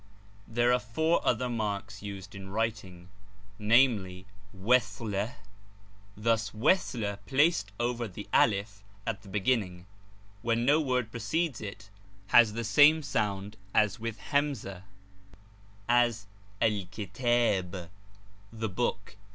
There 0.47 0.73
are 0.73 0.79
four 0.79 1.21
other 1.23 1.47
marks 1.47 2.01
used 2.01 2.33
in 2.33 2.49
writing, 2.49 3.09
viz. 3.59 3.69
—■ 3.69 4.25
Wazlah 4.57 5.35
*L=j, 5.35 5.35
thus 6.17 6.51
* 7.25 7.25
placed 7.27 7.71
over 7.79 8.07
the 8.07 8.27
alif 8.33 8.83
I, 9.05 9.11
at 9.11 9.21
the 9.21 9.29
beginning. 9.29 9.85
When 10.41 10.65
no 10.65 10.81
word 10.81 11.11
precedes 11.11 11.61
it 11.61 11.91
has 12.29 12.53
the 12.53 12.63
same 12.63 13.01
aound 13.03 13.57
as 13.75 13.99
with 13.99 14.17
hamzah, 14.31 14.85
as 15.87 16.25
el 16.59 16.71
Xittib' 16.87 17.91
the 18.61 18.69
book.' 18.69 19.17